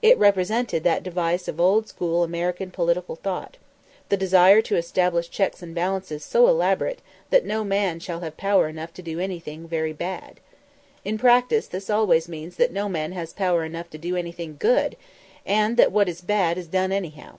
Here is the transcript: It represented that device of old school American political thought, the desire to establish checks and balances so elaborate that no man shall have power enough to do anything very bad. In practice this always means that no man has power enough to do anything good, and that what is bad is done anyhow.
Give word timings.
It 0.00 0.16
represented 0.16 0.82
that 0.84 1.02
device 1.02 1.46
of 1.46 1.60
old 1.60 1.86
school 1.88 2.22
American 2.24 2.70
political 2.70 3.16
thought, 3.16 3.58
the 4.08 4.16
desire 4.16 4.62
to 4.62 4.76
establish 4.76 5.28
checks 5.28 5.60
and 5.60 5.74
balances 5.74 6.24
so 6.24 6.48
elaborate 6.48 7.00
that 7.28 7.44
no 7.44 7.64
man 7.64 8.00
shall 8.00 8.20
have 8.20 8.38
power 8.38 8.66
enough 8.66 8.94
to 8.94 9.02
do 9.02 9.20
anything 9.20 9.68
very 9.68 9.92
bad. 9.92 10.40
In 11.04 11.18
practice 11.18 11.66
this 11.66 11.90
always 11.90 12.30
means 12.30 12.56
that 12.56 12.72
no 12.72 12.88
man 12.88 13.12
has 13.12 13.34
power 13.34 13.62
enough 13.62 13.90
to 13.90 13.98
do 13.98 14.16
anything 14.16 14.56
good, 14.58 14.96
and 15.44 15.76
that 15.76 15.92
what 15.92 16.08
is 16.08 16.22
bad 16.22 16.56
is 16.56 16.66
done 16.66 16.90
anyhow. 16.90 17.36